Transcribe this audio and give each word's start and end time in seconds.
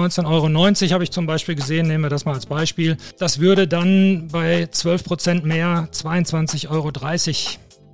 19,90 0.00 0.82
Euro 0.84 0.94
habe 0.94 1.04
ich 1.04 1.10
zum 1.10 1.26
Beispiel 1.26 1.54
gesehen, 1.54 1.86
nehmen 1.86 2.04
wir 2.04 2.10
das 2.10 2.24
mal 2.24 2.34
als 2.34 2.46
Beispiel. 2.46 2.96
Das 3.18 3.40
würde 3.40 3.68
dann 3.68 4.28
bei 4.32 4.66
12 4.70 5.04
Prozent 5.04 5.44
mehr 5.44 5.88
22,30 5.92 6.70
Euro 6.70 6.90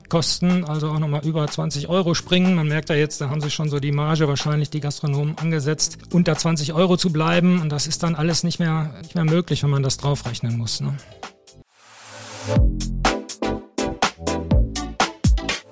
kosten, 0.09 0.65
also 0.65 0.91
auch 0.91 0.99
nochmal 0.99 1.25
über 1.27 1.47
20 1.47 1.89
Euro 1.89 2.15
springen. 2.15 2.55
Man 2.55 2.69
merkt 2.69 2.91
ja 2.91 2.97
jetzt, 2.97 3.21
da 3.21 3.29
haben 3.31 3.41
sich 3.41 3.55
schon 3.55 3.69
so 3.69 3.81
die 3.81 3.93
Marge 3.93 4.29
wahrscheinlich 4.29 4.71
die 4.71 4.81
Gastronomen 4.81 5.37
angesetzt, 5.39 5.99
unter 6.13 6.37
20 6.37 6.73
Euro 6.73 6.97
zu 6.97 7.13
bleiben. 7.13 7.61
Und 7.61 7.71
das 7.71 7.87
ist 7.87 8.03
dann 8.03 8.15
alles 8.15 8.45
nicht 8.45 8.59
mehr, 8.59 8.95
nicht 9.03 9.15
mehr 9.15 9.25
möglich, 9.25 9.63
wenn 9.63 9.71
man 9.71 9.83
das 9.83 9.97
draufrechnen 9.97 10.57
muss. 10.57 10.81
Ne? 10.81 10.95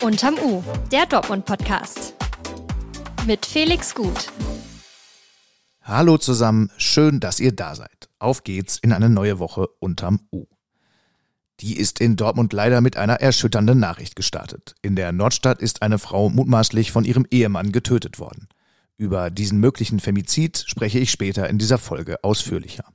Unterm 0.02 0.34
U, 0.42 0.62
der 0.92 1.06
Dortmund-Podcast. 1.06 2.14
Mit 3.26 3.46
Felix 3.46 3.94
Gut. 3.94 4.30
Hallo 5.86 6.16
zusammen, 6.16 6.70
schön, 6.78 7.20
dass 7.20 7.40
ihr 7.40 7.52
da 7.52 7.74
seid. 7.74 8.08
Auf 8.18 8.42
geht's 8.42 8.78
in 8.78 8.90
eine 8.90 9.10
neue 9.10 9.38
Woche 9.38 9.68
unterm 9.80 10.20
U. 10.32 10.46
Die 11.60 11.76
ist 11.76 12.00
in 12.00 12.16
Dortmund 12.16 12.54
leider 12.54 12.80
mit 12.80 12.96
einer 12.96 13.20
erschütternden 13.20 13.80
Nachricht 13.80 14.16
gestartet. 14.16 14.76
In 14.80 14.96
der 14.96 15.12
Nordstadt 15.12 15.60
ist 15.60 15.82
eine 15.82 15.98
Frau 15.98 16.30
mutmaßlich 16.30 16.90
von 16.90 17.04
ihrem 17.04 17.26
Ehemann 17.30 17.70
getötet 17.70 18.18
worden. 18.18 18.48
Über 18.96 19.28
diesen 19.28 19.60
möglichen 19.60 20.00
Femizid 20.00 20.64
spreche 20.66 20.98
ich 20.98 21.10
später 21.10 21.50
in 21.50 21.58
dieser 21.58 21.76
Folge 21.76 22.24
ausführlicher. 22.24 22.86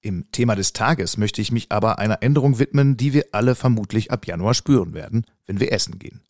Im 0.00 0.32
Thema 0.32 0.56
des 0.56 0.72
Tages 0.72 1.18
möchte 1.18 1.42
ich 1.42 1.52
mich 1.52 1.70
aber 1.70 1.98
einer 1.98 2.22
Änderung 2.22 2.58
widmen, 2.58 2.96
die 2.96 3.12
wir 3.12 3.26
alle 3.32 3.54
vermutlich 3.54 4.12
ab 4.12 4.26
Januar 4.26 4.54
spüren 4.54 4.94
werden, 4.94 5.26
wenn 5.44 5.60
wir 5.60 5.72
essen 5.72 5.98
gehen. 5.98 6.22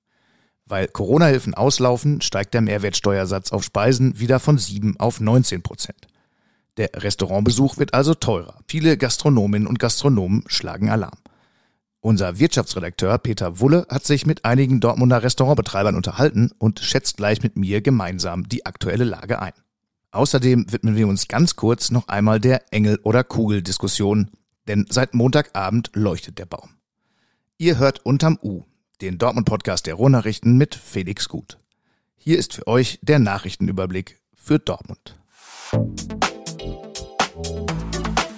Weil 0.71 0.87
Corona-Hilfen 0.87 1.55
auslaufen, 1.55 2.21
steigt 2.21 2.55
der 2.55 2.61
Mehrwertsteuersatz 2.61 3.51
auf 3.51 3.65
Speisen 3.65 4.21
wieder 4.21 4.39
von 4.39 4.57
7 4.57 5.01
auf 5.01 5.19
19 5.19 5.63
Prozent. 5.63 6.07
Der 6.77 6.91
Restaurantbesuch 6.95 7.77
wird 7.77 7.93
also 7.93 8.15
teurer. 8.15 8.61
Viele 8.69 8.97
Gastronominnen 8.97 9.67
und 9.67 9.81
Gastronomen 9.81 10.45
schlagen 10.47 10.89
Alarm. 10.89 11.19
Unser 11.99 12.39
Wirtschaftsredakteur 12.39 13.19
Peter 13.19 13.59
Wulle 13.59 13.85
hat 13.91 14.07
sich 14.07 14.27
mit 14.27 14.45
einigen 14.45 14.79
Dortmunder 14.79 15.25
Restaurantbetreibern 15.25 15.97
unterhalten 15.97 16.53
und 16.59 16.79
schätzt 16.79 17.17
gleich 17.17 17.43
mit 17.43 17.57
mir 17.57 17.81
gemeinsam 17.81 18.49
die 18.49 18.65
aktuelle 18.65 19.05
Lage 19.05 19.43
ein. 19.43 19.53
Außerdem 20.13 20.71
widmen 20.71 20.95
wir 20.95 21.09
uns 21.09 21.27
ganz 21.27 21.57
kurz 21.57 21.91
noch 21.91 22.07
einmal 22.07 22.39
der 22.39 22.73
Engel- 22.73 23.01
oder 23.03 23.25
Kugel-Diskussion, 23.25 24.31
denn 24.69 24.87
seit 24.89 25.15
Montagabend 25.15 25.91
leuchtet 25.95 26.39
der 26.39 26.47
Baum. 26.47 26.71
Ihr 27.59 27.79
hört 27.79 28.07
unterm 28.07 28.39
U, 28.41 28.63
den 29.01 29.19
Dortmund-Podcast 29.19 29.87
der 29.87 29.95
Ruhrnachrichten 29.95 30.57
mit 30.57 30.75
Felix 30.75 31.29
Gut. 31.29 31.59
Hier 32.17 32.39
ist 32.39 32.55
für 32.55 32.67
euch 32.67 32.99
der 33.03 33.19
Nachrichtenüberblick 33.19 34.21
für 34.35 34.59
Dortmund. 34.59 35.19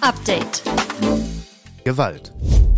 Update. 0.01 0.63
Gewalt. 1.83 2.33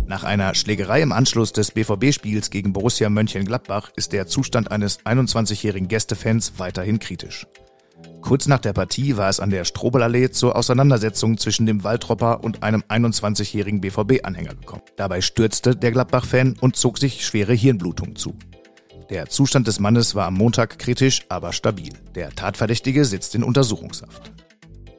Nach 0.06 0.24
einer 0.24 0.54
Schlägerei 0.54 1.02
im 1.02 1.12
Anschluss 1.12 1.52
des 1.52 1.72
BVB-Spiels 1.72 2.50
gegen 2.50 2.72
Borussia 2.72 3.08
Mönchengladbach 3.08 3.90
ist 3.96 4.12
der 4.12 4.26
Zustand 4.26 4.70
eines 4.70 5.00
21-jährigen 5.00 5.88
Gästefans 5.88 6.58
weiterhin 6.58 6.98
kritisch. 6.98 7.46
Kurz 8.26 8.48
nach 8.48 8.58
der 8.58 8.72
Partie 8.72 9.16
war 9.16 9.28
es 9.28 9.38
an 9.38 9.50
der 9.50 9.64
Strobelallee 9.64 10.30
zur 10.30 10.56
Auseinandersetzung 10.56 11.38
zwischen 11.38 11.64
dem 11.64 11.84
Waldropper 11.84 12.42
und 12.42 12.64
einem 12.64 12.82
21-jährigen 12.88 13.80
BVB-Anhänger 13.80 14.56
gekommen. 14.56 14.82
Dabei 14.96 15.20
stürzte 15.20 15.76
der 15.76 15.92
Gladbach-Fan 15.92 16.56
und 16.60 16.74
zog 16.74 16.98
sich 16.98 17.24
schwere 17.24 17.52
Hirnblutung 17.52 18.16
zu. 18.16 18.34
Der 19.10 19.28
Zustand 19.28 19.68
des 19.68 19.78
Mannes 19.78 20.16
war 20.16 20.26
am 20.26 20.34
Montag 20.34 20.80
kritisch, 20.80 21.24
aber 21.28 21.52
stabil. 21.52 21.92
Der 22.16 22.30
Tatverdächtige 22.30 23.04
sitzt 23.04 23.36
in 23.36 23.44
Untersuchungshaft. 23.44 24.32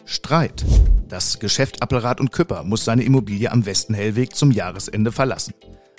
Streit. 0.05 0.63
Das 1.09 1.39
Geschäft 1.39 1.81
Appelrad 1.81 2.21
und 2.21 2.31
Küpper 2.31 2.63
muss 2.63 2.85
seine 2.85 3.03
Immobilie 3.03 3.51
am 3.51 3.65
Westen-Hellweg 3.65 4.37
zum 4.37 4.51
Jahresende 4.51 5.11
verlassen. 5.11 5.53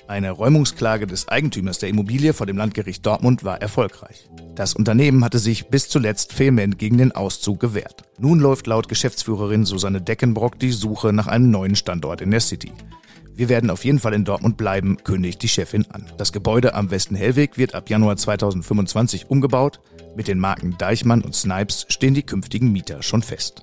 Eine 0.09 0.31
Räumungsklage 0.31 1.07
des 1.07 1.29
Eigentümers 1.29 1.81
der 1.81 1.91
Immobilie 1.91 2.33
vor 2.33 2.47
dem 2.47 2.57
Landgericht 2.57 3.05
Dortmund 3.05 3.45
war 3.45 3.61
erfolgreich. 3.61 4.31
Das 4.55 4.73
Unternehmen 4.73 5.23
hatte 5.23 5.39
sich 5.39 5.69
bis 5.69 5.91
zuletzt 5.91 6.39
vehement 6.39 6.79
gegen 6.79 6.97
den 6.97 7.13
Auszug 7.13 7.61
gewehrt. 7.61 8.05
Nun 8.19 8.41
läuft 8.41 8.67
laut 8.67 8.89
Geschäftsführerin 8.89 9.67
Susanne 9.67 10.01
Deckenbrock 10.01 10.59
die 10.59 10.73
Suche 10.73 11.13
nach 11.13 11.27
einem 11.27 11.51
neuen 11.51 11.77
Standort 11.77 12.23
in 12.23 12.31
der 12.31 12.41
City. 12.41 12.73
Wir 13.35 13.51
werden 13.51 13.69
auf 13.69 13.85
jeden 13.85 13.99
Fall 13.99 14.15
in 14.15 14.25
Dortmund 14.25 14.57
bleiben, 14.57 14.97
kündigt 15.05 15.43
die 15.43 15.49
Chefin 15.49 15.85
an. 15.91 16.07
Das 16.17 16.33
Gebäude 16.33 16.75
am 16.75 16.91
Westen-Hellweg 16.91 17.59
wird 17.59 17.75
ab 17.75 17.91
Januar 17.91 18.17
2025 18.17 19.29
umgebaut. 19.29 19.79
Mit 20.17 20.27
den 20.27 20.39
Marken 20.39 20.77
Deichmann 20.79 21.21
und 21.21 21.35
Snipes 21.35 21.85
stehen 21.91 22.15
die 22.15 22.25
künftigen 22.25 22.73
Mieter 22.73 23.03
schon 23.03 23.23
fest. 23.23 23.63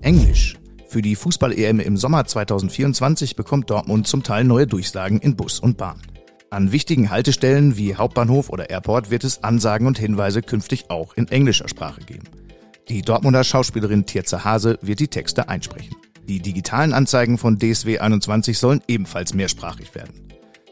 Englisch. 0.00 0.56
Für 0.96 1.02
die 1.02 1.14
Fußball-EM 1.14 1.78
im 1.80 1.98
Sommer 1.98 2.24
2024 2.24 3.36
bekommt 3.36 3.68
Dortmund 3.68 4.06
zum 4.06 4.22
Teil 4.22 4.44
neue 4.44 4.66
Durchsagen 4.66 5.18
in 5.18 5.36
Bus 5.36 5.60
und 5.60 5.76
Bahn. 5.76 6.00
An 6.48 6.72
wichtigen 6.72 7.10
Haltestellen 7.10 7.76
wie 7.76 7.96
Hauptbahnhof 7.96 8.48
oder 8.48 8.70
Airport 8.70 9.10
wird 9.10 9.22
es 9.22 9.44
Ansagen 9.44 9.86
und 9.86 9.98
Hinweise 9.98 10.40
künftig 10.40 10.88
auch 10.88 11.12
in 11.12 11.28
englischer 11.28 11.68
Sprache 11.68 12.00
geben. 12.00 12.24
Die 12.88 13.02
Dortmunder 13.02 13.44
Schauspielerin 13.44 14.06
Tirza 14.06 14.42
Hase 14.42 14.78
wird 14.80 15.00
die 15.00 15.08
Texte 15.08 15.50
einsprechen. 15.50 15.96
Die 16.26 16.40
digitalen 16.40 16.94
Anzeigen 16.94 17.36
von 17.36 17.58
DSW 17.58 17.98
21 17.98 18.58
sollen 18.58 18.80
ebenfalls 18.88 19.34
mehrsprachig 19.34 19.94
werden. 19.94 20.14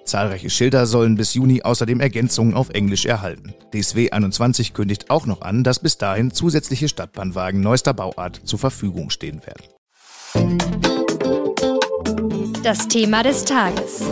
Zahlreiche 0.06 0.48
Schilder 0.48 0.86
sollen 0.86 1.16
bis 1.16 1.34
Juni 1.34 1.60
außerdem 1.60 2.00
Ergänzungen 2.00 2.54
auf 2.54 2.70
Englisch 2.70 3.04
erhalten. 3.04 3.52
DSW 3.74 4.10
21 4.10 4.72
kündigt 4.72 5.10
auch 5.10 5.26
noch 5.26 5.42
an, 5.42 5.64
dass 5.64 5.80
bis 5.80 5.98
dahin 5.98 6.30
zusätzliche 6.30 6.88
Stadtbahnwagen 6.88 7.60
neuester 7.60 7.92
Bauart 7.92 8.40
zur 8.44 8.58
Verfügung 8.58 9.10
stehen 9.10 9.42
werden. 9.44 9.73
Das 12.62 12.88
Thema 12.88 13.22
des 13.22 13.44
Tages. 13.44 14.02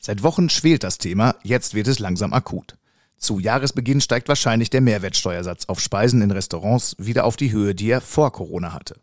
Seit 0.00 0.22
Wochen 0.22 0.48
schwelt 0.48 0.82
das 0.82 0.98
Thema, 0.98 1.36
jetzt 1.42 1.74
wird 1.74 1.86
es 1.86 1.98
langsam 1.98 2.32
akut. 2.32 2.76
Zu 3.18 3.38
Jahresbeginn 3.38 4.00
steigt 4.00 4.28
wahrscheinlich 4.28 4.70
der 4.70 4.80
Mehrwertsteuersatz 4.80 5.66
auf 5.66 5.78
Speisen 5.78 6.22
in 6.22 6.30
Restaurants 6.30 6.96
wieder 6.98 7.24
auf 7.24 7.36
die 7.36 7.52
Höhe, 7.52 7.74
die 7.74 7.90
er 7.90 8.00
vor 8.00 8.32
Corona 8.32 8.72
hatte. 8.72 8.98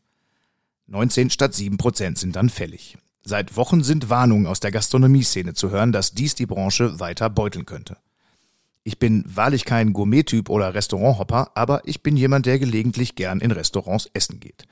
19 0.87 1.29
statt 1.29 1.53
7 1.53 1.77
Prozent 1.77 2.17
sind 2.17 2.35
dann 2.35 2.49
fällig. 2.49 2.97
Seit 3.23 3.55
Wochen 3.55 3.83
sind 3.83 4.09
Warnungen 4.09 4.47
aus 4.47 4.59
der 4.59 4.71
Gastronomieszene 4.71 5.53
zu 5.53 5.69
hören, 5.69 5.91
dass 5.91 6.13
dies 6.13 6.35
die 6.35 6.47
Branche 6.47 6.99
weiter 6.99 7.29
beuteln 7.29 7.65
könnte. 7.65 7.97
Ich 8.83 8.97
bin 8.97 9.23
wahrlich 9.27 9.65
kein 9.65 9.93
Gourmet-Typ 9.93 10.49
oder 10.49 10.73
Restauranthopper, 10.73 11.51
aber 11.53 11.81
ich 11.85 12.01
bin 12.01 12.17
jemand, 12.17 12.47
der 12.47 12.57
gelegentlich 12.57 13.15
gern 13.15 13.39
in 13.39 13.51
Restaurants 13.51 14.09
essen 14.13 14.39
geht. 14.39 14.65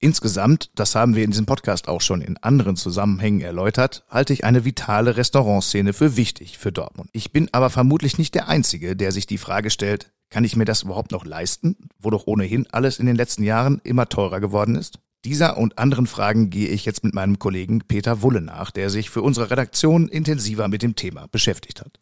Insgesamt, 0.00 0.70
das 0.76 0.94
haben 0.94 1.16
wir 1.16 1.24
in 1.24 1.32
diesem 1.32 1.46
Podcast 1.46 1.88
auch 1.88 2.00
schon 2.00 2.20
in 2.20 2.36
anderen 2.36 2.76
Zusammenhängen 2.76 3.40
erläutert, 3.40 4.04
halte 4.08 4.32
ich 4.32 4.44
eine 4.44 4.64
vitale 4.64 5.16
Restaurantszene 5.16 5.92
für 5.92 6.16
wichtig 6.16 6.56
für 6.56 6.70
Dortmund. 6.70 7.10
Ich 7.12 7.32
bin 7.32 7.48
aber 7.50 7.68
vermutlich 7.68 8.16
nicht 8.16 8.36
der 8.36 8.46
Einzige, 8.46 8.94
der 8.94 9.10
sich 9.10 9.26
die 9.26 9.38
Frage 9.38 9.70
stellt, 9.70 10.12
kann 10.30 10.44
ich 10.44 10.54
mir 10.54 10.66
das 10.66 10.82
überhaupt 10.82 11.10
noch 11.10 11.24
leisten, 11.24 11.76
wo 11.98 12.10
doch 12.10 12.28
ohnehin 12.28 12.68
alles 12.70 13.00
in 13.00 13.06
den 13.06 13.16
letzten 13.16 13.42
Jahren 13.42 13.80
immer 13.82 14.08
teurer 14.08 14.38
geworden 14.38 14.76
ist? 14.76 15.00
Dieser 15.24 15.56
und 15.56 15.78
anderen 15.78 16.06
Fragen 16.06 16.48
gehe 16.48 16.68
ich 16.68 16.84
jetzt 16.84 17.02
mit 17.02 17.12
meinem 17.12 17.40
Kollegen 17.40 17.80
Peter 17.80 18.22
Wulle 18.22 18.40
nach, 18.40 18.70
der 18.70 18.90
sich 18.90 19.10
für 19.10 19.22
unsere 19.22 19.50
Redaktion 19.50 20.06
intensiver 20.06 20.68
mit 20.68 20.82
dem 20.82 20.94
Thema 20.94 21.26
beschäftigt 21.26 21.80
hat. 21.80 21.98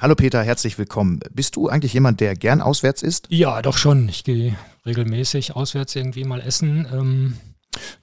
Hallo 0.00 0.14
Peter, 0.14 0.42
herzlich 0.42 0.78
willkommen. 0.78 1.20
Bist 1.30 1.56
du 1.56 1.68
eigentlich 1.68 1.92
jemand, 1.92 2.20
der 2.20 2.36
gern 2.36 2.62
auswärts 2.62 3.02
isst? 3.02 3.26
Ja, 3.28 3.60
doch 3.60 3.76
schon. 3.76 4.08
Ich 4.08 4.24
gehe 4.24 4.56
regelmäßig 4.86 5.56
auswärts 5.56 5.94
irgendwie 5.96 6.24
mal 6.24 6.40
essen. 6.40 6.86
Ähm, 6.92 7.36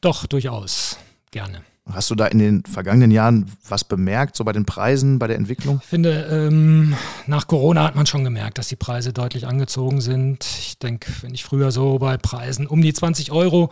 doch, 0.02 0.26
durchaus. 0.26 0.98
Gerne. 1.32 1.62
Hast 1.90 2.12
du 2.12 2.16
da 2.16 2.28
in 2.28 2.38
den 2.38 2.64
vergangenen 2.64 3.10
Jahren 3.10 3.52
was 3.68 3.84
bemerkt, 3.84 4.36
so 4.36 4.44
bei 4.44 4.54
den 4.54 4.66
Preisen, 4.66 5.18
bei 5.18 5.28
der 5.28 5.38
Entwicklung? 5.38 5.80
Ich 5.82 5.88
finde, 5.88 6.28
ähm, 6.32 6.96
nach 7.26 7.48
Corona 7.48 7.84
hat 7.84 7.96
man 7.96 8.06
schon 8.06 8.24
gemerkt, 8.24 8.60
dass 8.60 8.68
die 8.68 8.76
Preise 8.76 9.14
deutlich 9.14 9.48
angezogen 9.48 10.00
sind. 10.00 10.46
Ich 10.46 10.78
denke, 10.78 11.12
wenn 11.22 11.34
ich 11.34 11.44
früher 11.44 11.72
so 11.72 11.98
bei 11.98 12.18
Preisen 12.18 12.68
um 12.68 12.82
die 12.82 12.94
20 12.94 13.32
Euro 13.32 13.72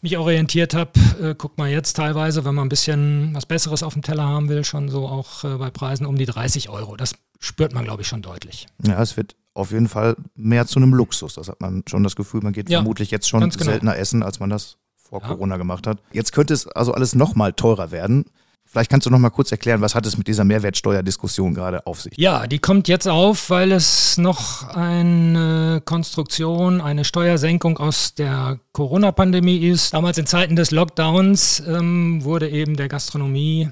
mich 0.00 0.16
orientiert 0.16 0.74
habe, 0.74 0.92
äh, 1.22 1.34
guckt 1.34 1.58
man 1.58 1.70
jetzt 1.70 1.94
teilweise, 1.94 2.44
wenn 2.44 2.54
man 2.54 2.66
ein 2.66 2.70
bisschen 2.70 3.34
was 3.34 3.44
Besseres 3.44 3.82
auf 3.82 3.92
dem 3.92 4.02
Teller 4.02 4.24
haben 4.24 4.48
will, 4.48 4.64
schon 4.64 4.88
so 4.88 5.06
auch 5.06 5.44
äh, 5.44 5.56
bei 5.58 5.70
Preisen 5.70 6.06
um 6.06 6.16
die 6.16 6.26
30 6.26 6.70
Euro. 6.70 6.96
Das 6.96 7.14
spürt 7.38 7.74
man, 7.74 7.84
glaube 7.84 8.02
ich, 8.02 8.08
schon 8.08 8.22
deutlich. 8.22 8.68
Ja, 8.86 9.00
es 9.02 9.16
wird 9.16 9.36
auf 9.60 9.72
jeden 9.72 9.88
Fall 9.88 10.16
mehr 10.34 10.66
zu 10.66 10.78
einem 10.78 10.94
Luxus. 10.94 11.34
Das 11.34 11.48
hat 11.48 11.60
man 11.60 11.84
schon 11.88 12.02
das 12.02 12.16
Gefühl, 12.16 12.40
man 12.42 12.52
geht 12.52 12.68
ja, 12.68 12.78
vermutlich 12.78 13.10
jetzt 13.10 13.28
schon 13.28 13.40
genau. 13.40 13.64
seltener 13.64 13.96
essen, 13.96 14.22
als 14.22 14.40
man 14.40 14.50
das 14.50 14.78
vor 14.96 15.20
ja. 15.20 15.28
Corona 15.28 15.56
gemacht 15.56 15.86
hat. 15.86 15.98
Jetzt 16.12 16.32
könnte 16.32 16.54
es 16.54 16.66
also 16.66 16.92
alles 16.92 17.14
nochmal 17.14 17.52
teurer 17.52 17.90
werden. 17.90 18.24
Vielleicht 18.70 18.88
kannst 18.88 19.04
du 19.04 19.10
noch 19.10 19.18
mal 19.18 19.30
kurz 19.30 19.50
erklären, 19.50 19.80
was 19.80 19.96
hat 19.96 20.06
es 20.06 20.16
mit 20.16 20.28
dieser 20.28 20.44
Mehrwertsteuerdiskussion 20.44 21.54
gerade 21.54 21.86
auf 21.88 22.02
sich? 22.02 22.12
Ja, 22.16 22.46
die 22.46 22.60
kommt 22.60 22.86
jetzt 22.86 23.08
auf, 23.08 23.50
weil 23.50 23.72
es 23.72 24.16
noch 24.16 24.68
eine 24.68 25.82
Konstruktion, 25.84 26.80
eine 26.80 27.04
Steuersenkung 27.04 27.78
aus 27.78 28.14
der 28.14 28.60
Corona-Pandemie 28.72 29.56
ist. 29.56 29.92
Damals 29.92 30.18
in 30.18 30.26
Zeiten 30.26 30.54
des 30.54 30.70
Lockdowns 30.70 31.64
ähm, 31.66 32.22
wurde 32.22 32.48
eben 32.48 32.76
der 32.76 32.86
Gastronomie 32.86 33.70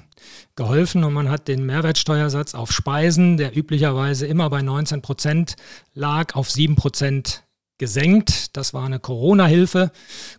geholfen 0.57 1.05
und 1.05 1.13
man 1.13 1.31
hat 1.31 1.47
den 1.47 1.65
Mehrwertsteuersatz 1.65 2.57
auf 2.57 2.73
Speisen, 2.73 3.37
der 3.37 3.57
üblicherweise 3.57 4.27
immer 4.27 4.51
bei 4.51 4.63
19 4.63 5.01
Prozent 5.01 5.55
lag, 5.95 6.35
auf 6.35 6.51
7 6.51 6.75
Prozent 6.75 7.45
gesenkt. 7.79 8.57
Das 8.57 8.75
war 8.75 8.85
eine 8.85 8.99
Corona-Hilfe. 8.99 9.93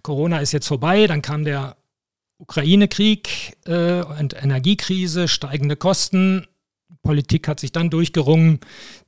Corona 0.04 0.40
ist 0.40 0.52
jetzt 0.52 0.68
vorbei. 0.68 1.08
Dann 1.08 1.22
kam 1.22 1.46
der 1.46 1.78
Ukraine-Krieg 2.40 3.58
äh, 3.66 4.02
und 4.02 4.42
Energiekrise, 4.42 5.28
steigende 5.28 5.76
Kosten. 5.76 6.48
Politik 7.02 7.48
hat 7.48 7.60
sich 7.60 7.72
dann 7.72 7.90
durchgerungen, 7.90 8.60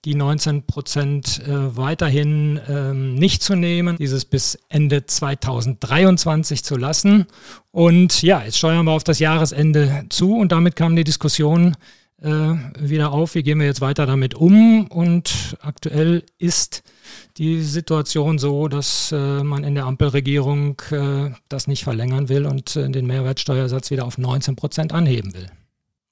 die 0.05 0.15
19 0.15 0.65
Prozent 0.65 1.41
äh, 1.45 1.75
weiterhin 1.75 2.59
ähm, 2.67 3.15
nicht 3.15 3.43
zu 3.43 3.55
nehmen, 3.55 3.97
dieses 3.97 4.25
bis 4.25 4.57
Ende 4.69 5.05
2023 5.05 6.63
zu 6.63 6.77
lassen. 6.77 7.25
Und 7.71 8.21
ja, 8.21 8.43
jetzt 8.43 8.57
steuern 8.57 8.85
wir 8.85 8.91
auf 8.91 9.03
das 9.03 9.19
Jahresende 9.19 10.05
zu 10.09 10.37
und 10.37 10.51
damit 10.51 10.75
kam 10.75 10.95
die 10.95 11.03
Diskussion 11.03 11.75
wieder 12.23 13.11
auf, 13.11 13.33
wie 13.33 13.41
gehen 13.41 13.59
wir 13.59 13.65
jetzt 13.65 13.81
weiter 13.81 14.05
damit 14.05 14.35
um. 14.35 14.85
Und 14.87 15.57
aktuell 15.61 16.23
ist 16.37 16.83
die 17.37 17.61
Situation 17.61 18.37
so, 18.37 18.67
dass 18.67 19.11
äh, 19.11 19.43
man 19.43 19.63
in 19.63 19.75
der 19.75 19.85
Ampelregierung 19.85 20.81
äh, 20.91 21.31
das 21.49 21.67
nicht 21.67 21.83
verlängern 21.83 22.29
will 22.29 22.45
und 22.45 22.75
äh, 22.75 22.89
den 22.89 23.07
Mehrwertsteuersatz 23.07 23.91
wieder 23.91 24.05
auf 24.05 24.17
19 24.17 24.55
Prozent 24.55 24.93
anheben 24.93 25.33
will. 25.33 25.47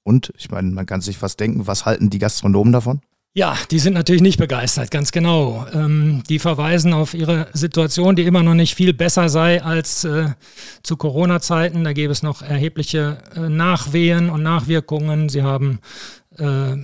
Und 0.04 0.34
ich 0.38 0.50
meine, 0.50 0.72
man 0.72 0.86
kann 0.86 1.02
sich 1.02 1.18
fast 1.18 1.40
denken, 1.40 1.68
was 1.68 1.86
halten 1.86 2.10
die 2.10 2.20
Gastronomen 2.20 2.74
davon? 2.74 3.02
Ja, 3.36 3.56
die 3.70 3.78
sind 3.78 3.94
natürlich 3.94 4.24
nicht 4.24 4.40
begeistert, 4.40 4.90
ganz 4.90 5.12
genau. 5.12 5.68
Ähm, 5.72 6.24
die 6.28 6.40
verweisen 6.40 6.94
auf 6.94 7.14
ihre 7.14 7.48
Situation, 7.54 8.16
die 8.16 8.24
immer 8.24 8.42
noch 8.42 8.56
nicht 8.56 8.74
viel 8.74 8.92
besser 8.92 9.30
sei 9.30 9.62
als 9.62 10.04
äh, 10.04 10.30
zu 10.82 10.98
Corona-Zeiten. 10.98 11.84
Da 11.84 11.94
gäbe 11.94 12.12
es 12.12 12.24
noch 12.24 12.42
erhebliche 12.42 13.22
äh, 13.36 13.48
Nachwehen 13.48 14.32
und 14.32 14.42
Nachwirkungen. 14.42 15.30
Sie 15.30 15.44
haben 15.44 15.80
äh, 16.38 16.76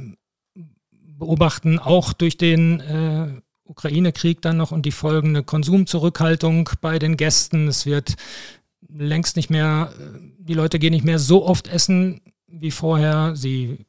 beobachten 1.18 1.80
auch 1.80 2.14
durch 2.14 2.38
den 2.38 2.80
äh, 2.80 3.42
Ukraine-Krieg 3.64 4.42
dann 4.42 4.58
noch 4.58 4.72
und 4.72 4.86
die 4.86 4.92
folgende 4.92 5.42
Konsumzurückhaltung 5.42 6.70
bei 6.80 7.00
den 7.00 7.18
Gästen. 7.18 7.68
Es 7.68 7.88
wird 7.88 8.16
längst 8.88 9.36
nicht 9.36 9.50
mehr, 9.50 9.94
die 10.38 10.54
Leute 10.54 10.78
gehen 10.78 10.94
nicht 10.94 11.06
mehr 11.06 11.20
so 11.20 11.44
oft 11.46 11.68
essen 11.68 12.22
wie 12.48 12.72
vorher. 12.72 13.36
Sie 13.36 13.80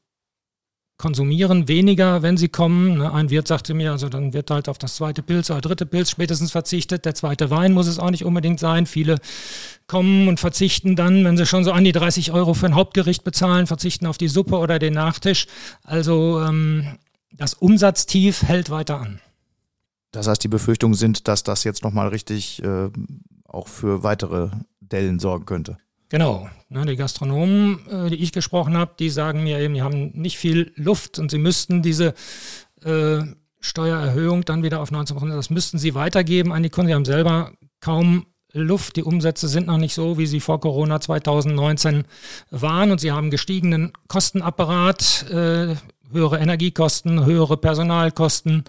konsumieren 0.98 1.68
weniger, 1.68 2.22
wenn 2.22 2.36
sie 2.36 2.48
kommen. 2.48 2.98
Ne, 2.98 3.12
ein 3.12 3.30
Wirt 3.30 3.48
sagte 3.48 3.74
mir, 3.74 3.92
also 3.92 4.08
dann 4.08 4.32
wird 4.32 4.50
halt 4.50 4.68
auf 4.68 4.78
das 4.78 4.96
zweite 4.96 5.22
Pilz 5.22 5.50
oder 5.50 5.60
dritte 5.60 5.86
Pilz 5.86 6.10
spätestens 6.10 6.52
verzichtet. 6.52 7.04
Der 7.04 7.14
zweite 7.14 7.50
Wein 7.50 7.72
muss 7.72 7.86
es 7.86 7.98
auch 7.98 8.10
nicht 8.10 8.24
unbedingt 8.24 8.60
sein. 8.60 8.86
Viele 8.86 9.18
kommen 9.86 10.28
und 10.28 10.40
verzichten 10.40 10.96
dann, 10.96 11.24
wenn 11.24 11.36
sie 11.36 11.46
schon 11.46 11.64
so 11.64 11.72
an 11.72 11.84
die 11.84 11.92
30 11.92 12.32
Euro 12.32 12.54
für 12.54 12.66
ein 12.66 12.74
Hauptgericht 12.74 13.24
bezahlen, 13.24 13.66
verzichten 13.66 14.06
auf 14.06 14.18
die 14.18 14.28
Suppe 14.28 14.56
oder 14.56 14.78
den 14.78 14.94
Nachtisch. 14.94 15.46
Also 15.82 16.40
ähm, 16.40 16.98
das 17.32 17.54
Umsatztief 17.54 18.42
hält 18.42 18.70
weiter 18.70 19.00
an. 19.00 19.20
Das 20.12 20.26
heißt, 20.26 20.42
die 20.42 20.48
Befürchtungen 20.48 20.94
sind, 20.94 21.28
dass 21.28 21.42
das 21.42 21.64
jetzt 21.64 21.84
nochmal 21.84 22.08
richtig 22.08 22.62
äh, 22.62 22.88
auch 23.44 23.68
für 23.68 24.02
weitere 24.02 24.48
Dellen 24.80 25.18
sorgen 25.18 25.44
könnte. 25.44 25.76
Genau. 26.08 26.48
Ne, 26.68 26.84
die 26.86 26.96
Gastronomen, 26.96 27.86
äh, 27.88 28.10
die 28.10 28.22
ich 28.22 28.32
gesprochen 28.32 28.76
habe, 28.76 28.92
die 28.98 29.10
sagen 29.10 29.44
mir 29.44 29.58
eben, 29.60 29.74
die 29.74 29.82
haben 29.82 30.10
nicht 30.14 30.38
viel 30.38 30.72
Luft 30.76 31.18
und 31.18 31.30
sie 31.30 31.38
müssten 31.38 31.82
diese 31.82 32.14
äh, 32.84 33.22
Steuererhöhung 33.60 34.44
dann 34.44 34.62
wieder 34.62 34.80
auf 34.80 34.90
19 34.90 35.16
Prozent, 35.16 35.36
das 35.36 35.50
müssten 35.50 35.78
sie 35.78 35.94
weitergeben 35.94 36.52
an 36.52 36.62
die 36.62 36.70
Kunden. 36.70 36.88
Sie 36.88 36.94
haben 36.94 37.04
selber 37.04 37.52
kaum 37.80 38.26
Luft. 38.52 38.96
Die 38.96 39.02
Umsätze 39.02 39.48
sind 39.48 39.66
noch 39.66 39.76
nicht 39.76 39.94
so, 39.94 40.18
wie 40.18 40.26
sie 40.26 40.40
vor 40.40 40.60
Corona 40.60 41.00
2019 41.00 42.04
waren 42.50 42.90
und 42.90 43.00
sie 43.00 43.12
haben 43.12 43.30
gestiegenen 43.30 43.92
Kostenapparat, 44.08 45.30
äh, 45.30 45.74
höhere 46.12 46.38
Energiekosten, 46.38 47.24
höhere 47.24 47.56
Personalkosten. 47.56 48.64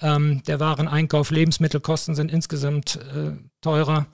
Ähm, 0.00 0.42
der 0.46 0.60
Wareneinkauf, 0.60 1.30
Lebensmittelkosten 1.30 2.14
sind 2.14 2.30
insgesamt 2.30 2.96
äh, 2.96 3.32
teurer. 3.60 4.06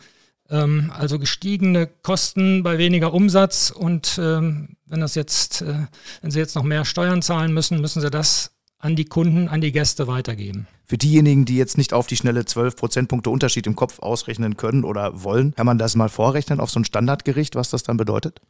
Ähm, 0.51 0.93
also 0.97 1.19
gestiegene 1.19 1.87
Kosten 1.87 2.63
bei 2.63 2.79
weniger 2.79 3.15
Umsatz 3.15 3.71
und 3.71 4.19
ähm, 4.23 4.77
wenn 4.87 5.01
das 5.01 5.15
jetzt, 5.15 5.63
äh, 5.63 5.87
wenn 6.21 6.31
Sie 6.31 6.39
jetzt 6.39 6.57
noch 6.57 6.65
mehr 6.65 6.85
Steuern 6.85 7.23
zahlen 7.23 7.53
müssen, 7.53 7.81
müssen 7.81 8.01
Sie 8.01 8.11
das 8.11 8.53
an 8.79 8.97
die 8.97 9.05
Kunden, 9.05 9.49
an 9.49 9.61
die 9.61 9.73
Gäste 9.73 10.07
weitergeben. 10.07 10.67
Für 10.85 10.99
diejenigen, 10.99 11.45
die 11.45 11.57
jetzt 11.57 11.79
nicht 11.79 11.93
auf 11.93 12.07
die 12.07 12.17
schnelle 12.17 12.45
12 12.45 12.75
Prozentpunkte 12.75 13.31
Unterschied 13.31 13.67
im 13.67 13.77
Kopf 13.77 14.01
ausrechnen 14.01 14.57
können 14.57 14.85
oder 14.85 15.23
wollen, 15.23 15.55
kann 15.55 15.67
man 15.67 15.79
das 15.79 15.95
mal 15.95 16.09
vorrechnen 16.09 16.59
auf 16.59 16.71
so 16.71 16.81
ein 16.81 16.85
Standardgericht, 16.85 17.55
was 17.55 17.71
das 17.71 17.83
dann 17.85 17.97
bedeutet? 17.97 18.41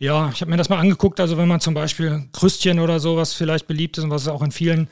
Ja, 0.00 0.30
ich 0.32 0.40
habe 0.42 0.52
mir 0.52 0.56
das 0.56 0.68
mal 0.68 0.78
angeguckt. 0.78 1.18
Also 1.18 1.36
wenn 1.38 1.48
man 1.48 1.58
zum 1.58 1.74
Beispiel 1.74 2.28
Krüstchen 2.32 2.78
oder 2.78 3.00
so, 3.00 3.16
was 3.16 3.32
vielleicht 3.32 3.66
beliebt 3.66 3.98
ist 3.98 4.04
und 4.04 4.10
was 4.10 4.22
es 4.22 4.28
auch 4.28 4.42
in 4.42 4.52
vielen 4.52 4.86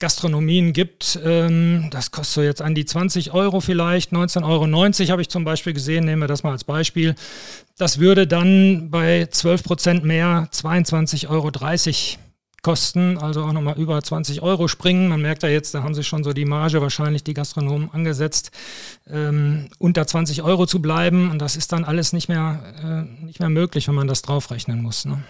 Gastronomien 0.00 0.72
gibt, 0.72 1.16
ähm, 1.24 1.88
das 1.92 2.10
kostet 2.10 2.34
so 2.34 2.42
jetzt 2.42 2.60
an 2.60 2.74
die 2.74 2.84
20 2.84 3.32
Euro 3.32 3.60
vielleicht, 3.60 4.12
19,90 4.12 4.42
Euro 4.42 5.12
habe 5.12 5.22
ich 5.22 5.28
zum 5.28 5.44
Beispiel 5.44 5.74
gesehen, 5.74 6.06
nehmen 6.06 6.22
wir 6.22 6.26
das 6.26 6.42
mal 6.42 6.50
als 6.50 6.64
Beispiel. 6.64 7.14
Das 7.76 8.00
würde 8.00 8.26
dann 8.26 8.90
bei 8.90 9.28
12 9.30 9.62
Prozent 9.62 10.04
mehr 10.04 10.48
22,30 10.52 11.28
Euro 11.28 11.50
kosten, 12.62 13.18
also 13.18 13.44
auch 13.44 13.52
nochmal 13.52 13.78
über 13.78 14.02
20 14.02 14.42
Euro 14.42 14.68
springen. 14.68 15.08
Man 15.08 15.22
merkt 15.22 15.42
ja 15.42 15.48
jetzt, 15.48 15.74
da 15.74 15.82
haben 15.82 15.94
sie 15.94 16.02
schon 16.04 16.24
so 16.24 16.32
die 16.32 16.44
Marge 16.44 16.80
wahrscheinlich 16.80 17.24
die 17.24 17.34
Gastronomen 17.34 17.90
angesetzt, 17.92 18.50
ähm, 19.06 19.68
unter 19.78 20.06
20 20.06 20.42
Euro 20.42 20.66
zu 20.66 20.82
bleiben. 20.82 21.30
Und 21.30 21.40
das 21.40 21.56
ist 21.56 21.72
dann 21.72 21.84
alles 21.84 22.12
nicht 22.12 22.28
mehr, 22.28 23.06
äh, 23.20 23.24
nicht 23.24 23.40
mehr 23.40 23.48
möglich, 23.48 23.88
wenn 23.88 23.94
man 23.94 24.08
das 24.08 24.22
draufrechnen 24.22 24.82
muss. 24.82 25.04
Ne? 25.04 25.22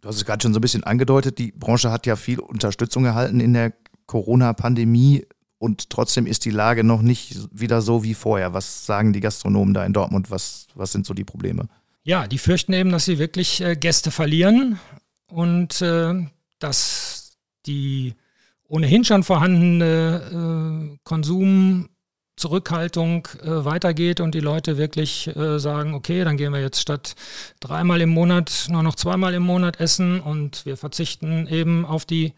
Du 0.00 0.08
hast 0.08 0.16
es 0.16 0.24
gerade 0.24 0.42
schon 0.42 0.52
so 0.52 0.58
ein 0.58 0.62
bisschen 0.62 0.84
angedeutet, 0.84 1.38
die 1.38 1.52
Branche 1.52 1.90
hat 1.90 2.06
ja 2.06 2.16
viel 2.16 2.40
Unterstützung 2.40 3.04
erhalten 3.04 3.40
in 3.40 3.54
der 3.54 3.72
Corona-Pandemie 4.06 5.26
und 5.58 5.90
trotzdem 5.90 6.26
ist 6.26 6.44
die 6.44 6.50
Lage 6.50 6.84
noch 6.84 7.02
nicht 7.02 7.36
wieder 7.52 7.80
so 7.80 8.04
wie 8.04 8.14
vorher. 8.14 8.52
Was 8.52 8.86
sagen 8.86 9.12
die 9.12 9.20
Gastronomen 9.20 9.74
da 9.74 9.84
in 9.84 9.92
Dortmund? 9.92 10.30
Was, 10.30 10.68
was 10.74 10.92
sind 10.92 11.06
so 11.06 11.14
die 11.14 11.24
Probleme? 11.24 11.68
Ja, 12.04 12.26
die 12.28 12.38
fürchten 12.38 12.72
eben, 12.72 12.90
dass 12.90 13.04
sie 13.04 13.18
wirklich 13.18 13.60
äh, 13.60 13.74
Gäste 13.74 14.10
verlieren 14.10 14.78
und 15.28 15.80
äh, 15.82 16.26
dass 16.58 17.38
die 17.66 18.14
ohnehin 18.68 19.04
schon 19.04 19.22
vorhandene 19.22 20.90
äh, 20.92 20.96
Konsumzurückhaltung 21.04 23.28
äh, 23.42 23.64
weitergeht 23.64 24.20
und 24.20 24.34
die 24.34 24.40
Leute 24.40 24.76
wirklich 24.76 25.34
äh, 25.36 25.58
sagen, 25.58 25.94
okay, 25.94 26.24
dann 26.24 26.36
gehen 26.36 26.52
wir 26.52 26.60
jetzt 26.60 26.80
statt 26.80 27.14
dreimal 27.60 28.00
im 28.00 28.10
Monat 28.10 28.66
nur 28.68 28.82
noch 28.82 28.96
zweimal 28.96 29.34
im 29.34 29.44
Monat 29.44 29.78
essen 29.80 30.20
und 30.20 30.66
wir 30.66 30.76
verzichten 30.76 31.46
eben 31.46 31.84
auf 31.84 32.04
die 32.04 32.32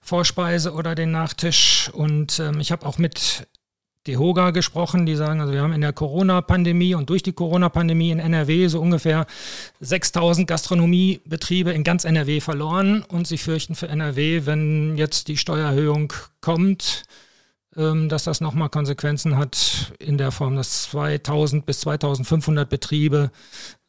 Vorspeise 0.00 0.72
oder 0.72 0.96
den 0.96 1.12
Nachtisch. 1.12 1.90
Und 1.92 2.40
ähm, 2.40 2.58
ich 2.60 2.72
habe 2.72 2.86
auch 2.86 2.98
mit 2.98 3.46
DEHOGA 4.06 4.50
gesprochen, 4.50 5.04
die 5.04 5.14
sagen, 5.14 5.40
also 5.40 5.52
wir 5.52 5.60
haben 5.60 5.74
in 5.74 5.82
der 5.82 5.92
Corona-Pandemie 5.92 6.94
und 6.94 7.10
durch 7.10 7.22
die 7.22 7.34
Corona-Pandemie 7.34 8.10
in 8.10 8.18
NRW 8.18 8.68
so 8.68 8.80
ungefähr 8.80 9.26
6000 9.80 10.48
Gastronomiebetriebe 10.48 11.70
in 11.72 11.84
ganz 11.84 12.04
NRW 12.04 12.40
verloren 12.40 13.02
und 13.02 13.26
sie 13.26 13.36
fürchten 13.36 13.74
für 13.74 13.88
NRW, 13.88 14.46
wenn 14.46 14.96
jetzt 14.96 15.28
die 15.28 15.36
Steuererhöhung 15.36 16.12
kommt, 16.40 17.02
ähm, 17.76 18.08
dass 18.08 18.24
das 18.24 18.40
nochmal 18.40 18.70
Konsequenzen 18.70 19.36
hat 19.36 19.92
in 19.98 20.16
der 20.16 20.30
Form, 20.32 20.56
dass 20.56 20.84
2000 20.84 21.66
bis 21.66 21.80
2500 21.80 22.68
Betriebe 22.70 23.30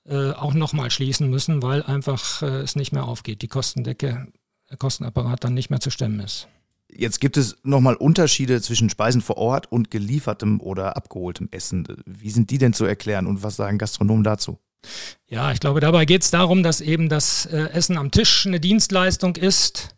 äh, 0.05 0.31
auch 0.31 0.53
nochmal 0.53 0.91
schließen 0.91 1.29
müssen, 1.29 1.63
weil 1.63 1.83
einfach 1.83 2.41
äh, 2.41 2.61
es 2.61 2.75
nicht 2.75 2.91
mehr 2.91 3.05
aufgeht, 3.05 3.41
die 3.41 3.47
Kostendecke, 3.47 4.27
der 4.69 4.77
Kostenapparat 4.77 5.43
dann 5.43 5.53
nicht 5.53 5.69
mehr 5.69 5.79
zu 5.79 5.89
stemmen 5.89 6.19
ist. 6.19 6.47
Jetzt 6.93 7.21
gibt 7.21 7.37
es 7.37 7.57
nochmal 7.63 7.95
Unterschiede 7.95 8.61
zwischen 8.61 8.89
Speisen 8.89 9.21
vor 9.21 9.37
Ort 9.37 9.71
und 9.71 9.91
geliefertem 9.91 10.59
oder 10.59 10.97
abgeholtem 10.97 11.47
Essen. 11.51 11.87
Wie 12.05 12.29
sind 12.29 12.49
die 12.49 12.57
denn 12.57 12.73
zu 12.73 12.85
erklären 12.85 13.27
und 13.27 13.43
was 13.43 13.55
sagen 13.55 13.77
Gastronomen 13.77 14.23
dazu? 14.23 14.59
Ja, 15.27 15.51
ich 15.51 15.59
glaube, 15.59 15.79
dabei 15.79 16.05
geht 16.05 16.23
es 16.23 16.31
darum, 16.31 16.63
dass 16.63 16.81
eben 16.81 17.07
das 17.07 17.45
äh, 17.45 17.69
Essen 17.71 17.97
am 17.97 18.11
Tisch 18.11 18.45
eine 18.45 18.59
Dienstleistung 18.59 19.35
ist. 19.35 19.95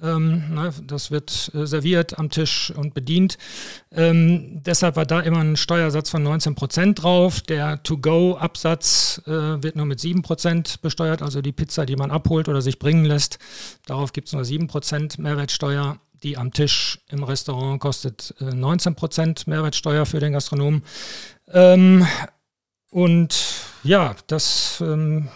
Ähm, 0.00 0.54
ne, 0.54 0.74
das 0.86 1.10
wird 1.10 1.50
äh, 1.54 1.66
serviert 1.66 2.18
am 2.18 2.28
Tisch 2.28 2.70
und 2.76 2.92
bedient. 2.92 3.38
Ähm, 3.90 4.62
deshalb 4.62 4.96
war 4.96 5.06
da 5.06 5.20
immer 5.20 5.38
ein 5.38 5.56
Steuersatz 5.56 6.10
von 6.10 6.22
19 6.22 6.54
Prozent 6.54 7.02
drauf. 7.02 7.40
Der 7.40 7.82
To-Go-Absatz 7.82 9.22
äh, 9.26 9.30
wird 9.30 9.74
nur 9.74 9.86
mit 9.86 9.98
7 9.98 10.20
Prozent 10.20 10.82
besteuert, 10.82 11.22
also 11.22 11.40
die 11.40 11.52
Pizza, 11.52 11.86
die 11.86 11.96
man 11.96 12.10
abholt 12.10 12.48
oder 12.48 12.60
sich 12.60 12.78
bringen 12.78 13.06
lässt. 13.06 13.38
Darauf 13.86 14.12
gibt 14.12 14.28
es 14.28 14.34
nur 14.34 14.44
7 14.44 14.66
Prozent 14.66 15.18
Mehrwertsteuer 15.18 15.98
die 16.26 16.36
am 16.36 16.52
Tisch 16.52 16.98
im 17.08 17.22
Restaurant 17.22 17.80
kostet 17.80 18.34
äh, 18.40 18.46
19% 18.46 19.48
Mehrwertsteuer 19.48 20.06
für 20.06 20.18
den 20.18 20.32
Gastronomen. 20.32 20.82
Ähm, 21.52 22.04
und 22.90 23.54
ja, 23.84 24.16
das, 24.26 24.82
ähm, 24.84 25.28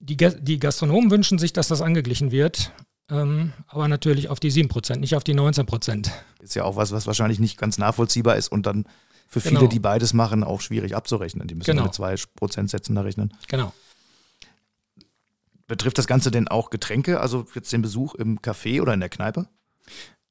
die, 0.00 0.16
die 0.16 0.58
Gastronomen 0.58 1.12
wünschen 1.12 1.38
sich, 1.38 1.52
dass 1.52 1.68
das 1.68 1.82
angeglichen 1.82 2.32
wird. 2.32 2.72
Ähm, 3.08 3.52
aber 3.68 3.86
natürlich 3.86 4.28
auf 4.28 4.40
die 4.40 4.50
7%, 4.50 4.96
nicht 4.96 5.14
auf 5.14 5.22
die 5.22 5.34
19%. 5.34 6.10
Ist 6.40 6.56
ja 6.56 6.64
auch 6.64 6.74
was, 6.74 6.90
was 6.90 7.06
wahrscheinlich 7.06 7.38
nicht 7.38 7.58
ganz 7.58 7.78
nachvollziehbar 7.78 8.36
ist 8.36 8.48
und 8.48 8.66
dann 8.66 8.86
für 9.28 9.40
viele, 9.40 9.60
genau. 9.60 9.70
die 9.70 9.78
beides 9.78 10.14
machen, 10.14 10.42
auch 10.42 10.60
schwierig 10.60 10.96
abzurechnen. 10.96 11.46
Die 11.46 11.54
müssen 11.54 11.70
genau. 11.70 11.84
mit 11.84 11.92
2% 11.92 12.68
Sätzen 12.68 12.96
da 12.96 13.02
rechnen. 13.02 13.32
Genau. 13.46 13.72
Betrifft 15.70 15.98
das 15.98 16.08
Ganze 16.08 16.32
denn 16.32 16.48
auch 16.48 16.70
Getränke, 16.70 17.20
also 17.20 17.46
jetzt 17.54 17.72
den 17.72 17.80
Besuch 17.80 18.16
im 18.16 18.40
Café 18.40 18.82
oder 18.82 18.92
in 18.92 18.98
der 18.98 19.08
Kneipe? 19.08 19.46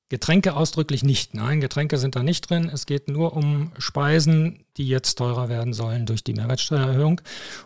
Getränke 0.09 0.53
ausdrücklich 0.53 1.01
nicht. 1.01 1.33
Nein, 1.33 1.61
Getränke 1.61 1.97
sind 1.97 2.17
da 2.17 2.23
nicht 2.23 2.49
drin. 2.49 2.69
Es 2.73 2.85
geht 2.85 3.07
nur 3.07 3.37
um 3.37 3.71
Speisen, 3.77 4.65
die 4.75 4.85
jetzt 4.85 5.15
teurer 5.15 5.47
werden 5.47 5.71
sollen 5.71 6.05
durch 6.05 6.25
die 6.25 6.33
Mehrwertsteuererhöhung. 6.33 7.21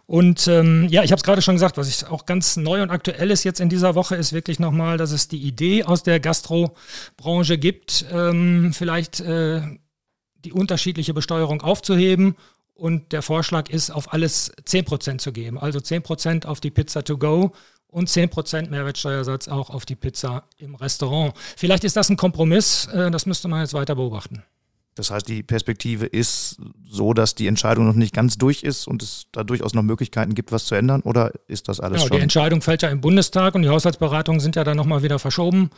Und 0.05 0.47
ähm, 0.47 0.87
ja, 0.91 1.01
ich 1.01 1.11
habe 1.11 1.17
es 1.17 1.23
gerade 1.23 1.41
schon 1.41 1.55
gesagt, 1.55 1.77
was 1.77 1.89
ich 1.89 2.05
auch 2.05 2.27
ganz 2.27 2.57
neu 2.57 2.83
und 2.83 2.91
aktuell 2.91 3.31
ist 3.31 3.43
jetzt 3.43 3.59
in 3.59 3.69
dieser 3.69 3.95
Woche, 3.95 4.17
ist 4.17 4.33
wirklich 4.33 4.59
nochmal, 4.59 4.97
dass 4.97 5.11
es 5.11 5.27
die 5.27 5.41
Idee 5.41 5.83
aus 5.83 6.03
der 6.03 6.19
Gastrobranche 6.19 7.57
gibt, 7.57 8.05
ähm, 8.11 8.71
vielleicht 8.71 9.19
äh, 9.19 9.61
die 10.45 10.53
unterschiedliche 10.53 11.15
Besteuerung 11.15 11.61
aufzuheben. 11.61 12.35
Und 12.75 13.11
der 13.11 13.21
Vorschlag 13.21 13.69
ist, 13.69 13.91
auf 13.91 14.13
alles 14.13 14.51
10% 14.57 15.19
zu 15.19 15.31
geben. 15.31 15.59
Also 15.59 15.79
10% 15.79 16.45
auf 16.45 16.59
die 16.59 16.71
Pizza 16.71 17.03
to 17.03 17.17
go 17.17 17.53
und 17.87 18.09
10% 18.09 18.69
Mehrwertsteuersatz 18.69 19.47
auch 19.47 19.69
auf 19.69 19.85
die 19.85 19.95
Pizza 19.95 20.43
im 20.57 20.75
Restaurant. 20.75 21.33
Vielleicht 21.55 21.83
ist 21.83 21.95
das 21.95 22.09
ein 22.09 22.17
Kompromiss, 22.17 22.87
äh, 22.87 23.11
das 23.11 23.25
müsste 23.25 23.47
man 23.47 23.61
jetzt 23.61 23.73
weiter 23.73 23.95
beobachten. 23.95 24.43
Das 24.95 25.09
heißt, 25.09 25.27
die 25.27 25.41
Perspektive 25.41 26.05
ist 26.05 26.57
so, 26.87 27.13
dass 27.13 27.33
die 27.33 27.47
Entscheidung 27.47 27.87
noch 27.87 27.95
nicht 27.95 28.13
ganz 28.13 28.37
durch 28.37 28.61
ist 28.61 28.87
und 28.87 29.01
es 29.01 29.25
da 29.31 29.43
durchaus 29.43 29.73
noch 29.73 29.81
Möglichkeiten 29.81 30.35
gibt, 30.35 30.51
was 30.51 30.65
zu 30.65 30.75
ändern? 30.75 31.01
Oder 31.01 31.31
ist 31.47 31.67
das 31.67 31.79
alles 31.79 31.97
genau, 31.97 32.07
schon? 32.07 32.17
Die 32.17 32.23
Entscheidung 32.23 32.61
fällt 32.61 32.83
ja 32.83 32.89
im 32.89 33.01
Bundestag 33.01 33.55
und 33.55 33.63
die 33.63 33.69
Haushaltsberatungen 33.69 34.39
sind 34.39 34.55
ja 34.55 34.63
dann 34.63 34.77
nochmal 34.77 35.01
wieder 35.01 35.17
verschoben 35.17 35.71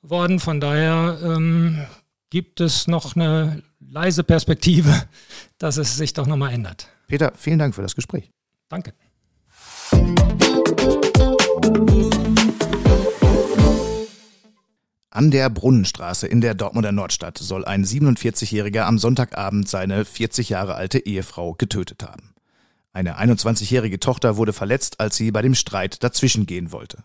worden. 0.00 0.40
Von 0.40 0.60
daher 0.60 1.18
ähm, 1.22 1.84
gibt 2.30 2.62
es 2.62 2.86
noch 2.86 3.14
eine 3.14 3.62
leise 3.88 4.24
Perspektive, 4.24 4.92
dass 5.58 5.76
es 5.76 5.96
sich 5.96 6.12
doch 6.12 6.26
nochmal 6.26 6.52
ändert. 6.52 6.88
Peter, 7.06 7.32
vielen 7.36 7.58
Dank 7.58 7.74
für 7.74 7.82
das 7.82 7.94
Gespräch. 7.94 8.30
Danke. 8.68 8.94
An 15.10 15.30
der 15.30 15.50
Brunnenstraße 15.50 16.26
in 16.26 16.40
der 16.40 16.54
Dortmunder 16.54 16.90
Nordstadt 16.90 17.36
soll 17.36 17.66
ein 17.66 17.84
47-Jähriger 17.84 18.84
am 18.84 18.98
Sonntagabend 18.98 19.68
seine 19.68 20.06
40 20.06 20.48
Jahre 20.48 20.74
alte 20.74 21.04
Ehefrau 21.04 21.52
getötet 21.52 22.02
haben. 22.02 22.34
Eine 22.94 23.18
21-jährige 23.18 24.00
Tochter 24.00 24.38
wurde 24.38 24.54
verletzt, 24.54 25.00
als 25.00 25.16
sie 25.16 25.30
bei 25.30 25.42
dem 25.42 25.54
Streit 25.54 26.02
dazwischengehen 26.02 26.72
wollte. 26.72 27.04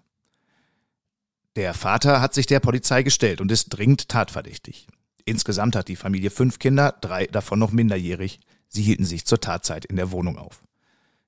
Der 1.57 1.74
Vater 1.74 2.22
hat 2.22 2.34
sich 2.34 2.46
der 2.46 2.62
Polizei 2.62 3.03
gestellt 3.03 3.41
und 3.41 3.51
ist 3.51 3.69
dringend 3.69 4.07
tatverdächtig. 4.07 4.88
Insgesamt 5.27 5.75
hat 5.75 5.89
die 5.89 5.98
Familie 5.98 6.29
fünf 6.29 6.57
Kinder, 6.57 6.96
drei 7.01 7.25
davon 7.25 7.60
noch 7.60 7.74
minderjährig. 7.74 8.39
Sie 8.69 8.81
hielten 8.81 9.03
sich 9.03 9.25
zur 9.25 9.41
Tatzeit 9.41 9.84
in 9.84 9.98
der 9.98 10.12
Wohnung 10.12 10.38
auf. 10.38 10.63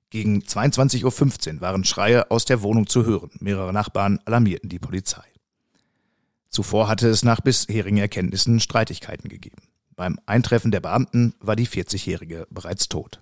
Gegen 0.08 0.40
22.15 0.40 1.56
Uhr 1.56 1.60
waren 1.60 1.84
Schreie 1.84 2.30
aus 2.30 2.46
der 2.46 2.62
Wohnung 2.62 2.86
zu 2.86 3.04
hören. 3.04 3.30
Mehrere 3.40 3.74
Nachbarn 3.74 4.18
alarmierten 4.24 4.70
die 4.70 4.78
Polizei. 4.78 5.24
Zuvor 6.48 6.88
hatte 6.88 7.10
es 7.10 7.22
nach 7.24 7.42
bisherigen 7.42 7.98
Erkenntnissen 7.98 8.58
Streitigkeiten 8.58 9.28
gegeben. 9.28 9.60
Beim 9.96 10.18
Eintreffen 10.24 10.70
der 10.70 10.80
Beamten 10.80 11.34
war 11.38 11.54
die 11.54 11.68
40-Jährige 11.68 12.46
bereits 12.48 12.88
tot. 12.88 13.20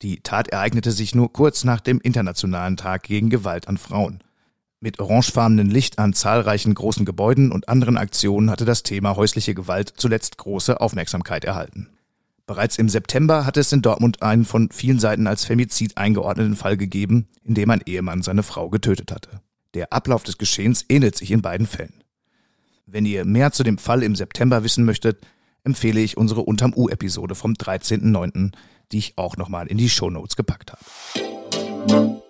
Die 0.00 0.22
Tat 0.22 0.48
ereignete 0.48 0.90
sich 0.90 1.14
nur 1.14 1.30
kurz 1.34 1.64
nach 1.64 1.80
dem 1.80 2.00
Internationalen 2.00 2.78
Tag 2.78 3.02
gegen 3.02 3.28
Gewalt 3.28 3.68
an 3.68 3.76
Frauen. 3.76 4.24
Mit 4.84 4.98
orangefarbenen 4.98 5.70
Licht 5.70 6.00
an 6.00 6.12
zahlreichen 6.12 6.74
großen 6.74 7.04
Gebäuden 7.06 7.52
und 7.52 7.68
anderen 7.68 7.96
Aktionen 7.96 8.50
hatte 8.50 8.64
das 8.64 8.82
Thema 8.82 9.14
häusliche 9.14 9.54
Gewalt 9.54 9.94
zuletzt 9.96 10.38
große 10.38 10.80
Aufmerksamkeit 10.80 11.44
erhalten. 11.44 11.88
Bereits 12.46 12.78
im 12.78 12.88
September 12.88 13.46
hatte 13.46 13.60
es 13.60 13.72
in 13.72 13.80
Dortmund 13.80 14.22
einen 14.22 14.44
von 14.44 14.72
vielen 14.72 14.98
Seiten 14.98 15.28
als 15.28 15.44
Femizid 15.44 15.96
eingeordneten 15.98 16.56
Fall 16.56 16.76
gegeben, 16.76 17.28
in 17.44 17.54
dem 17.54 17.70
ein 17.70 17.82
Ehemann 17.86 18.22
seine 18.22 18.42
Frau 18.42 18.70
getötet 18.70 19.12
hatte. 19.12 19.40
Der 19.74 19.92
Ablauf 19.92 20.24
des 20.24 20.36
Geschehens 20.36 20.84
ähnelt 20.88 21.16
sich 21.16 21.30
in 21.30 21.42
beiden 21.42 21.68
Fällen. 21.68 22.02
Wenn 22.84 23.06
ihr 23.06 23.24
mehr 23.24 23.52
zu 23.52 23.62
dem 23.62 23.78
Fall 23.78 24.02
im 24.02 24.16
September 24.16 24.64
wissen 24.64 24.84
möchtet, 24.84 25.24
empfehle 25.62 26.00
ich 26.00 26.16
unsere 26.16 26.40
Unterm 26.40 26.74
U-Episode 26.74 27.36
vom 27.36 27.52
13.09., 27.52 28.50
die 28.90 28.98
ich 28.98 29.16
auch 29.16 29.36
nochmal 29.36 29.68
in 29.68 29.78
die 29.78 29.88
Shownotes 29.88 30.34
gepackt 30.34 30.72
habe. 30.72 32.22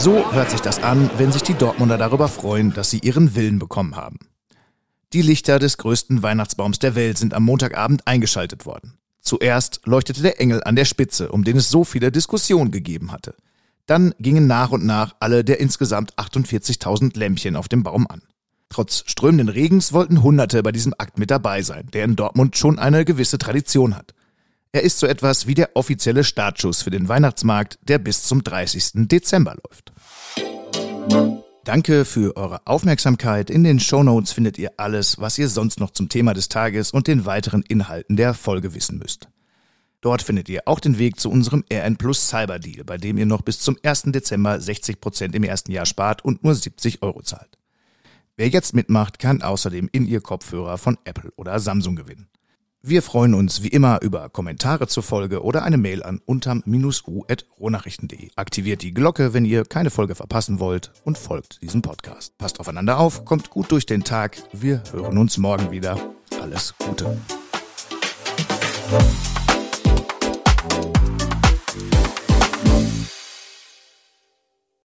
So 0.00 0.32
hört 0.32 0.50
sich 0.50 0.62
das 0.62 0.82
an, 0.82 1.10
wenn 1.18 1.30
sich 1.30 1.42
die 1.42 1.52
Dortmunder 1.52 1.98
darüber 1.98 2.28
freuen, 2.28 2.72
dass 2.72 2.88
sie 2.88 3.00
ihren 3.00 3.34
Willen 3.34 3.58
bekommen 3.58 3.96
haben. 3.96 4.18
Die 5.12 5.20
Lichter 5.20 5.58
des 5.58 5.76
größten 5.76 6.22
Weihnachtsbaums 6.22 6.78
der 6.78 6.94
Welt 6.94 7.18
sind 7.18 7.34
am 7.34 7.44
Montagabend 7.44 8.06
eingeschaltet 8.06 8.64
worden. 8.64 8.94
Zuerst 9.20 9.82
leuchtete 9.84 10.22
der 10.22 10.40
Engel 10.40 10.64
an 10.64 10.74
der 10.74 10.86
Spitze, 10.86 11.30
um 11.30 11.44
den 11.44 11.58
es 11.58 11.68
so 11.68 11.84
viele 11.84 12.10
Diskussionen 12.10 12.70
gegeben 12.70 13.12
hatte. 13.12 13.34
Dann 13.84 14.14
gingen 14.18 14.46
nach 14.46 14.70
und 14.70 14.86
nach 14.86 15.16
alle 15.20 15.44
der 15.44 15.60
insgesamt 15.60 16.14
48.000 16.14 17.18
Lämpchen 17.18 17.54
auf 17.54 17.68
dem 17.68 17.82
Baum 17.82 18.06
an. 18.06 18.22
Trotz 18.70 19.04
strömenden 19.04 19.50
Regens 19.50 19.92
wollten 19.92 20.22
Hunderte 20.22 20.62
bei 20.62 20.72
diesem 20.72 20.94
Akt 20.96 21.18
mit 21.18 21.30
dabei 21.30 21.60
sein, 21.60 21.90
der 21.92 22.06
in 22.06 22.16
Dortmund 22.16 22.56
schon 22.56 22.78
eine 22.78 23.04
gewisse 23.04 23.36
Tradition 23.36 23.94
hat. 23.94 24.14
Er 24.72 24.82
ist 24.82 25.00
so 25.00 25.06
etwas 25.08 25.48
wie 25.48 25.54
der 25.54 25.70
offizielle 25.74 26.22
Startschuss 26.22 26.82
für 26.82 26.90
den 26.90 27.08
Weihnachtsmarkt, 27.08 27.78
der 27.82 27.98
bis 27.98 28.22
zum 28.22 28.44
30. 28.44 29.08
Dezember 29.08 29.56
läuft. 29.64 29.92
Danke 31.64 32.04
für 32.04 32.36
eure 32.36 32.64
Aufmerksamkeit. 32.66 33.50
In 33.50 33.64
den 33.64 33.80
Shownotes 33.80 34.30
findet 34.30 34.58
ihr 34.58 34.70
alles, 34.76 35.20
was 35.20 35.38
ihr 35.38 35.48
sonst 35.48 35.80
noch 35.80 35.90
zum 35.90 36.08
Thema 36.08 36.34
des 36.34 36.48
Tages 36.48 36.92
und 36.92 37.08
den 37.08 37.26
weiteren 37.26 37.62
Inhalten 37.62 38.16
der 38.16 38.32
Folge 38.32 38.72
wissen 38.72 38.98
müsst. 38.98 39.28
Dort 40.02 40.22
findet 40.22 40.48
ihr 40.48 40.62
auch 40.66 40.78
den 40.78 40.98
Weg 40.98 41.18
zu 41.18 41.30
unserem 41.30 41.64
RN 41.70 41.96
Plus 41.96 42.28
Cyber 42.28 42.60
Deal, 42.60 42.84
bei 42.84 42.96
dem 42.96 43.18
ihr 43.18 43.26
noch 43.26 43.42
bis 43.42 43.58
zum 43.58 43.76
1. 43.82 44.04
Dezember 44.06 44.60
60 44.60 45.00
Prozent 45.00 45.34
im 45.34 45.42
ersten 45.42 45.72
Jahr 45.72 45.84
spart 45.84 46.24
und 46.24 46.44
nur 46.44 46.54
70 46.54 47.02
Euro 47.02 47.22
zahlt. 47.22 47.58
Wer 48.36 48.48
jetzt 48.48 48.72
mitmacht, 48.72 49.18
kann 49.18 49.42
außerdem 49.42 49.88
in 49.90 50.06
ihr 50.06 50.20
Kopfhörer 50.20 50.78
von 50.78 50.96
Apple 51.04 51.32
oder 51.36 51.58
Samsung 51.58 51.96
gewinnen. 51.96 52.28
Wir 52.82 53.02
freuen 53.02 53.34
uns 53.34 53.62
wie 53.62 53.68
immer 53.68 54.00
über 54.00 54.30
Kommentare 54.30 54.86
zur 54.86 55.02
Folge 55.02 55.44
oder 55.44 55.64
eine 55.64 55.76
Mail 55.76 56.02
an 56.02 56.18
unterm-u.rohnachrichten.de. 56.24 58.30
Aktiviert 58.36 58.80
die 58.80 58.94
Glocke, 58.94 59.34
wenn 59.34 59.44
ihr 59.44 59.66
keine 59.66 59.90
Folge 59.90 60.14
verpassen 60.14 60.60
wollt 60.60 60.90
und 61.04 61.18
folgt 61.18 61.60
diesem 61.60 61.82
Podcast. 61.82 62.38
Passt 62.38 62.58
aufeinander 62.58 62.98
auf, 62.98 63.26
kommt 63.26 63.50
gut 63.50 63.70
durch 63.70 63.84
den 63.84 64.02
Tag. 64.02 64.38
Wir 64.54 64.82
hören 64.92 65.18
uns 65.18 65.36
morgen 65.36 65.70
wieder. 65.70 65.98
Alles 66.40 66.74
Gute. 66.78 67.18